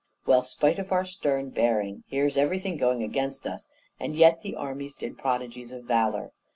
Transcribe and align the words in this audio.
"Well, 0.25 0.41
spite 0.41 0.79
of 0.79 0.91
our 0.91 1.05
stern 1.05 1.51
bearing, 1.51 2.05
here's 2.07 2.35
everything 2.35 2.75
going 2.75 3.03
against 3.03 3.45
us; 3.45 3.69
and 3.99 4.15
yet 4.15 4.41
the 4.41 4.55
army 4.55 4.89
did 4.97 5.15
prodigies 5.19 5.71
of 5.71 5.83
valour. 5.83 6.31